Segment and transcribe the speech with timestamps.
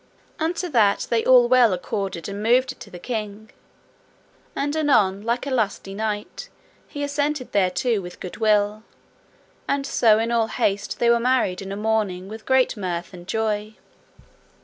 [0.39, 3.51] Unto that they all well accorded and moved it to the king.
[4.55, 6.49] And anon, like a lusty knight,
[6.87, 8.81] he assented thereto with good will,
[9.67, 13.27] and so in all haste they were married in a morning with great mirth and
[13.27, 13.75] joy.